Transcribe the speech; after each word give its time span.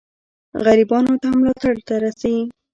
غریبانو 0.65 1.13
ته 1.21 1.27
ملاتړ 1.39 1.73
نه 1.87 1.95
رسي. 2.03 2.35